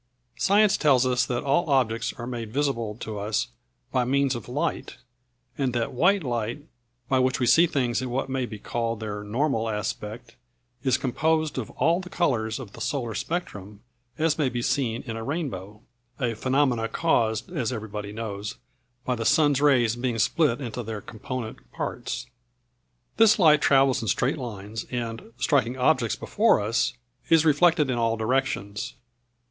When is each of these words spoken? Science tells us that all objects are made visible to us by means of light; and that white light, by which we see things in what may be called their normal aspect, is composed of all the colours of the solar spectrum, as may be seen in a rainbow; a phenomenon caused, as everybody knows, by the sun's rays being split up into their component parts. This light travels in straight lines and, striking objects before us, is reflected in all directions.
Science 0.35 0.77
tells 0.77 1.05
us 1.05 1.27
that 1.27 1.43
all 1.43 1.69
objects 1.69 2.11
are 2.17 2.25
made 2.25 2.51
visible 2.51 2.95
to 2.95 3.19
us 3.19 3.49
by 3.91 4.03
means 4.03 4.33
of 4.33 4.49
light; 4.49 4.97
and 5.59 5.73
that 5.73 5.93
white 5.93 6.23
light, 6.23 6.65
by 7.07 7.19
which 7.19 7.39
we 7.39 7.45
see 7.45 7.67
things 7.67 8.01
in 8.01 8.09
what 8.09 8.27
may 8.27 8.47
be 8.47 8.57
called 8.57 8.99
their 8.99 9.23
normal 9.23 9.69
aspect, 9.69 10.35
is 10.83 10.97
composed 10.97 11.59
of 11.59 11.69
all 11.77 11.99
the 11.99 12.09
colours 12.09 12.57
of 12.57 12.73
the 12.73 12.81
solar 12.81 13.13
spectrum, 13.13 13.81
as 14.17 14.39
may 14.39 14.49
be 14.49 14.63
seen 14.63 15.03
in 15.03 15.15
a 15.15 15.23
rainbow; 15.23 15.83
a 16.19 16.33
phenomenon 16.33 16.89
caused, 16.89 17.51
as 17.51 17.71
everybody 17.71 18.11
knows, 18.11 18.55
by 19.05 19.13
the 19.13 19.23
sun's 19.23 19.61
rays 19.61 19.95
being 19.95 20.17
split 20.17 20.49
up 20.59 20.61
into 20.61 20.81
their 20.81 21.01
component 21.01 21.71
parts. 21.71 22.25
This 23.17 23.37
light 23.37 23.61
travels 23.61 24.01
in 24.01 24.07
straight 24.07 24.39
lines 24.39 24.83
and, 24.89 25.31
striking 25.37 25.77
objects 25.77 26.15
before 26.15 26.59
us, 26.59 26.93
is 27.29 27.45
reflected 27.45 27.91
in 27.91 27.99
all 27.99 28.17
directions. 28.17 28.95